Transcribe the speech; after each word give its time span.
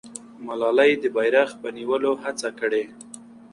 ملالۍ 0.45 0.91
د 1.01 1.03
بیرغ 1.15 1.49
په 1.61 1.67
نیولو 1.77 2.11
هڅه 2.23 2.49
کړې. 2.59 2.83